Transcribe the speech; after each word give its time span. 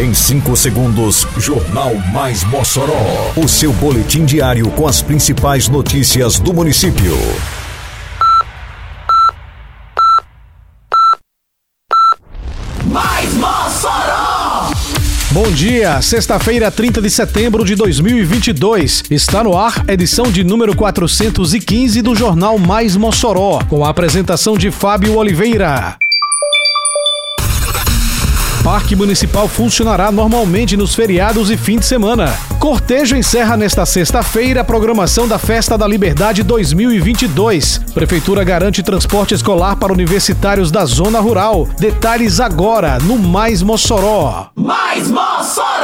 Em 0.00 0.14
5 0.14 0.56
segundos, 0.56 1.26
Jornal 1.36 1.94
Mais 2.10 2.42
Mossoró. 2.44 3.34
O 3.36 3.46
seu 3.46 3.70
boletim 3.70 4.24
diário 4.24 4.70
com 4.70 4.88
as 4.88 5.02
principais 5.02 5.68
notícias 5.68 6.40
do 6.40 6.54
município. 6.54 7.14
Mais 12.86 13.34
Mossoró! 13.34 14.70
Bom 15.32 15.52
dia, 15.52 16.00
sexta-feira, 16.00 16.70
30 16.70 17.02
de 17.02 17.10
setembro 17.10 17.62
de 17.62 17.74
2022. 17.74 19.02
Está 19.10 19.44
no 19.44 19.54
ar, 19.54 19.84
edição 19.86 20.32
de 20.32 20.42
número 20.42 20.74
415 20.74 22.00
do 22.00 22.14
Jornal 22.14 22.56
Mais 22.56 22.96
Mossoró, 22.96 23.62
com 23.68 23.84
a 23.84 23.90
apresentação 23.90 24.56
de 24.56 24.70
Fábio 24.70 25.18
Oliveira. 25.18 25.98
Parque 28.62 28.94
Municipal 28.94 29.48
funcionará 29.48 30.12
normalmente 30.12 30.76
nos 30.76 30.94
feriados 30.94 31.50
e 31.50 31.56
fim 31.56 31.78
de 31.78 31.86
semana. 31.86 32.36
Cortejo 32.58 33.16
encerra 33.16 33.56
nesta 33.56 33.86
sexta-feira 33.86 34.60
a 34.60 34.64
programação 34.64 35.26
da 35.26 35.38
Festa 35.38 35.78
da 35.78 35.86
Liberdade 35.86 36.42
2022. 36.42 37.80
Prefeitura 37.94 38.44
garante 38.44 38.82
transporte 38.82 39.34
escolar 39.34 39.76
para 39.76 39.92
universitários 39.92 40.70
da 40.70 40.84
zona 40.84 41.20
rural. 41.20 41.66
Detalhes 41.78 42.38
agora 42.38 42.98
no 42.98 43.18
Mais 43.18 43.62
Mossoró. 43.62 44.50
Mais 44.54 45.08
Mossoró! 45.08 45.79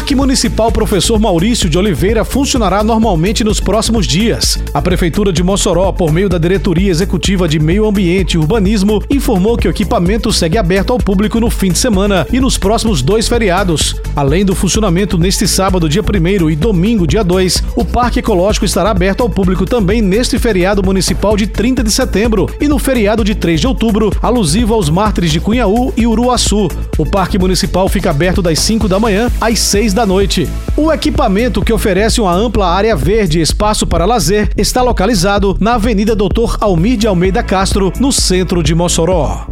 Parque 0.00 0.14
Municipal 0.14 0.72
Professor 0.72 1.20
Maurício 1.20 1.68
de 1.68 1.76
Oliveira 1.76 2.24
funcionará 2.24 2.82
normalmente 2.82 3.44
nos 3.44 3.60
próximos 3.60 4.06
dias. 4.06 4.58
A 4.72 4.80
Prefeitura 4.80 5.30
de 5.30 5.42
Mossoró, 5.42 5.92
por 5.92 6.10
meio 6.10 6.26
da 6.26 6.38
Diretoria 6.38 6.90
Executiva 6.90 7.46
de 7.46 7.60
Meio 7.60 7.86
Ambiente 7.86 8.32
e 8.32 8.38
Urbanismo, 8.38 9.02
informou 9.10 9.58
que 9.58 9.68
o 9.68 9.70
equipamento 9.70 10.32
segue 10.32 10.56
aberto 10.56 10.94
ao 10.94 10.98
público 10.98 11.38
no 11.38 11.50
fim 11.50 11.70
de 11.70 11.78
semana 11.78 12.26
e 12.32 12.40
nos 12.40 12.56
próximos 12.56 13.02
dois 13.02 13.28
feriados. 13.28 13.94
Além 14.16 14.42
do 14.42 14.54
funcionamento 14.54 15.18
neste 15.18 15.46
sábado, 15.46 15.86
dia 15.86 16.02
1 16.02 16.48
e 16.48 16.56
domingo, 16.56 17.06
dia 17.06 17.22
2, 17.22 17.62
o 17.76 17.84
Parque 17.84 18.20
Ecológico 18.20 18.64
estará 18.64 18.90
aberto 18.90 19.20
ao 19.20 19.28
público 19.28 19.66
também 19.66 20.00
neste 20.00 20.38
feriado 20.38 20.82
municipal 20.82 21.36
de 21.36 21.46
30 21.46 21.84
de 21.84 21.92
setembro 21.92 22.48
e 22.58 22.66
no 22.66 22.78
feriado 22.78 23.22
de 23.22 23.34
3 23.34 23.60
de 23.60 23.66
outubro, 23.66 24.10
alusivo 24.22 24.72
aos 24.72 24.88
mártires 24.88 25.30
de 25.30 25.40
Cunhaú 25.40 25.92
e 25.94 26.06
Uruaçu. 26.06 26.68
O 26.96 27.04
Parque 27.04 27.38
Municipal 27.38 27.86
fica 27.86 28.08
aberto 28.08 28.40
das 28.40 28.58
5 28.60 28.88
da 28.88 28.98
manhã 28.98 29.30
às 29.38 29.58
6 29.60 29.89
da 29.92 30.06
noite. 30.06 30.48
O 30.76 30.92
equipamento, 30.92 31.62
que 31.62 31.72
oferece 31.72 32.20
uma 32.20 32.34
ampla 32.34 32.66
área 32.66 32.96
verde 32.96 33.38
e 33.38 33.42
espaço 33.42 33.86
para 33.86 34.06
lazer, 34.06 34.50
está 34.56 34.82
localizado 34.82 35.56
na 35.60 35.74
Avenida 35.74 36.14
Doutor 36.14 36.56
Almir 36.60 36.96
de 36.96 37.06
Almeida 37.06 37.42
Castro, 37.42 37.92
no 37.98 38.12
centro 38.12 38.62
de 38.62 38.74
Mossoró. 38.74 39.46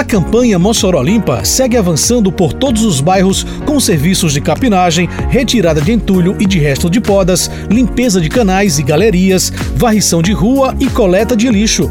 A 0.00 0.04
campanha 0.04 0.58
Mossoró 0.58 1.02
Limpa 1.02 1.44
segue 1.44 1.76
avançando 1.76 2.32
por 2.32 2.54
todos 2.54 2.84
os 2.84 3.02
bairros 3.02 3.44
com 3.66 3.78
serviços 3.78 4.32
de 4.32 4.40
capinagem, 4.40 5.06
retirada 5.28 5.78
de 5.78 5.92
entulho 5.92 6.36
e 6.40 6.46
de 6.46 6.58
resto 6.58 6.88
de 6.88 7.02
podas, 7.02 7.50
limpeza 7.68 8.18
de 8.18 8.30
canais 8.30 8.78
e 8.78 8.82
galerias, 8.82 9.52
varrição 9.76 10.22
de 10.22 10.32
rua 10.32 10.74
e 10.80 10.88
coleta 10.88 11.36
de 11.36 11.50
lixo. 11.50 11.90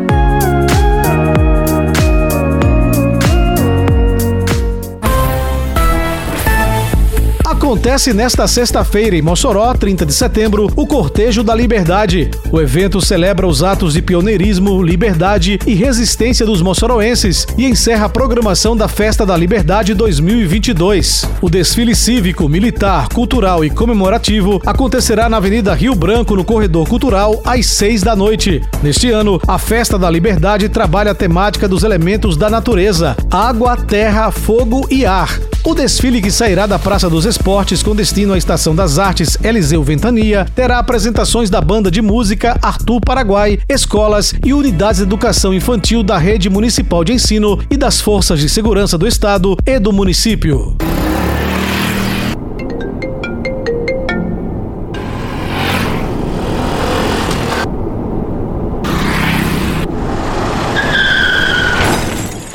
Acontece 7.81 8.13
nesta 8.13 8.47
sexta-feira, 8.47 9.15
em 9.15 9.23
Mossoró, 9.23 9.73
30 9.73 10.05
de 10.05 10.13
setembro, 10.13 10.71
o 10.75 10.85
Cortejo 10.85 11.43
da 11.43 11.55
Liberdade. 11.55 12.29
O 12.51 12.61
evento 12.61 13.01
celebra 13.01 13.47
os 13.47 13.63
atos 13.63 13.93
de 13.93 14.03
pioneirismo, 14.03 14.83
liberdade 14.83 15.57
e 15.65 15.73
resistência 15.73 16.45
dos 16.45 16.61
moçoroenses 16.61 17.47
e 17.57 17.65
encerra 17.65 18.05
a 18.05 18.09
programação 18.09 18.77
da 18.77 18.87
Festa 18.87 19.25
da 19.25 19.35
Liberdade 19.35 19.95
2022. 19.95 21.25
O 21.41 21.49
desfile 21.49 21.95
cívico, 21.95 22.47
militar, 22.47 23.09
cultural 23.09 23.65
e 23.65 23.71
comemorativo 23.71 24.61
acontecerá 24.63 25.27
na 25.27 25.37
Avenida 25.37 25.73
Rio 25.73 25.95
Branco, 25.95 26.35
no 26.35 26.45
Corredor 26.45 26.87
Cultural, 26.87 27.41
às 27.43 27.65
6 27.65 28.03
da 28.03 28.15
noite. 28.15 28.61
Neste 28.83 29.09
ano, 29.09 29.41
a 29.47 29.57
Festa 29.57 29.97
da 29.97 30.07
Liberdade 30.07 30.69
trabalha 30.69 31.13
a 31.13 31.15
temática 31.15 31.67
dos 31.67 31.83
elementos 31.83 32.37
da 32.37 32.47
natureza: 32.47 33.17
água, 33.31 33.75
terra, 33.75 34.29
fogo 34.29 34.85
e 34.87 35.03
ar. 35.03 35.39
O 35.63 35.75
desfile 35.75 36.21
que 36.21 36.31
sairá 36.31 36.65
da 36.65 36.79
Praça 36.79 37.07
dos 37.07 37.23
Esportes 37.23 37.83
com 37.83 37.95
destino 37.95 38.33
à 38.33 38.37
Estação 38.37 38.73
das 38.73 38.97
Artes 38.97 39.37
Eliseu 39.43 39.83
Ventania 39.83 40.47
terá 40.55 40.79
apresentações 40.79 41.51
da 41.51 41.61
banda 41.61 41.91
de 41.91 42.01
música 42.01 42.57
Arthur 42.63 42.99
Paraguai, 42.99 43.59
escolas 43.69 44.33
e 44.43 44.53
unidades 44.53 44.97
de 44.97 45.03
educação 45.03 45.53
infantil 45.53 46.01
da 46.01 46.17
Rede 46.17 46.49
Municipal 46.49 47.03
de 47.03 47.13
Ensino 47.13 47.59
e 47.69 47.77
das 47.77 48.01
Forças 48.01 48.39
de 48.39 48.49
Segurança 48.49 48.97
do 48.97 49.07
Estado 49.07 49.55
e 49.63 49.77
do 49.77 49.93
município. 49.93 50.75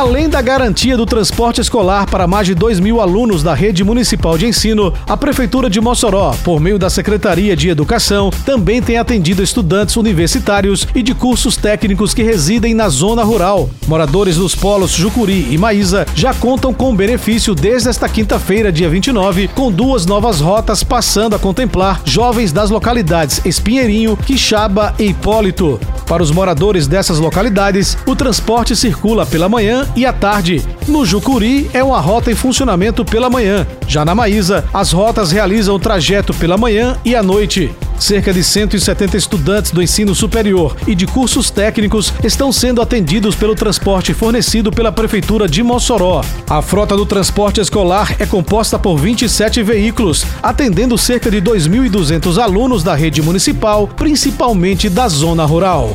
Além 0.00 0.30
da 0.30 0.40
garantia 0.40 0.96
do 0.96 1.04
transporte 1.04 1.60
escolar 1.60 2.08
para 2.08 2.26
mais 2.26 2.46
de 2.46 2.54
2 2.54 2.80
mil 2.80 3.02
alunos 3.02 3.42
da 3.42 3.52
rede 3.52 3.84
municipal 3.84 4.38
de 4.38 4.46
ensino, 4.46 4.94
a 5.06 5.14
Prefeitura 5.14 5.68
de 5.68 5.78
Mossoró, 5.78 6.34
por 6.42 6.58
meio 6.58 6.78
da 6.78 6.88
Secretaria 6.88 7.54
de 7.54 7.68
Educação, 7.68 8.30
também 8.46 8.80
tem 8.80 8.96
atendido 8.96 9.42
estudantes 9.42 9.98
universitários 9.98 10.88
e 10.94 11.02
de 11.02 11.14
cursos 11.14 11.54
técnicos 11.54 12.14
que 12.14 12.22
residem 12.22 12.72
na 12.72 12.88
zona 12.88 13.22
rural. 13.22 13.68
Moradores 13.86 14.36
dos 14.36 14.54
polos 14.54 14.92
Jucuri 14.92 15.48
e 15.50 15.58
Maísa 15.58 16.06
já 16.14 16.32
contam 16.32 16.72
com 16.72 16.96
benefício 16.96 17.54
desde 17.54 17.90
esta 17.90 18.08
quinta-feira, 18.08 18.72
dia 18.72 18.88
29, 18.88 19.48
com 19.48 19.70
duas 19.70 20.06
novas 20.06 20.40
rotas 20.40 20.82
passando 20.82 21.36
a 21.36 21.38
contemplar 21.38 22.00
jovens 22.06 22.52
das 22.52 22.70
localidades 22.70 23.42
Espinheirinho, 23.44 24.16
Quixaba 24.16 24.94
e 24.98 25.08
Hipólito. 25.10 25.78
Para 26.06 26.22
os 26.22 26.30
moradores 26.30 26.88
dessas 26.88 27.18
localidades, 27.18 27.96
o 28.06 28.16
transporte 28.16 28.74
circula 28.74 29.24
pela 29.24 29.48
manhã 29.48 29.86
e 29.96 30.06
à 30.06 30.12
tarde. 30.12 30.62
No 30.86 31.04
Jucuri 31.04 31.70
é 31.72 31.82
uma 31.82 32.00
rota 32.00 32.30
em 32.30 32.34
funcionamento 32.34 33.04
pela 33.04 33.30
manhã. 33.30 33.66
Já 33.86 34.04
na 34.04 34.14
Maísa, 34.14 34.64
as 34.72 34.92
rotas 34.92 35.30
realizam 35.30 35.74
o 35.74 35.78
trajeto 35.78 36.32
pela 36.34 36.56
manhã 36.56 36.96
e 37.04 37.14
à 37.14 37.22
noite. 37.22 37.70
Cerca 38.00 38.32
de 38.32 38.42
170 38.42 39.16
estudantes 39.16 39.70
do 39.72 39.82
ensino 39.82 40.14
superior 40.14 40.74
e 40.86 40.94
de 40.94 41.06
cursos 41.06 41.50
técnicos 41.50 42.12
estão 42.24 42.50
sendo 42.50 42.80
atendidos 42.80 43.36
pelo 43.36 43.54
transporte 43.54 44.14
fornecido 44.14 44.72
pela 44.72 44.90
Prefeitura 44.90 45.46
de 45.46 45.62
Mossoró. 45.62 46.22
A 46.48 46.62
frota 46.62 46.96
do 46.96 47.04
transporte 47.04 47.60
escolar 47.60 48.16
é 48.18 48.24
composta 48.24 48.78
por 48.78 48.96
27 48.96 49.62
veículos, 49.62 50.24
atendendo 50.42 50.96
cerca 50.96 51.30
de 51.30 51.42
2.200 51.42 52.42
alunos 52.42 52.82
da 52.82 52.94
rede 52.94 53.20
municipal, 53.20 53.86
principalmente 53.86 54.88
da 54.88 55.06
zona 55.06 55.44
rural. 55.44 55.94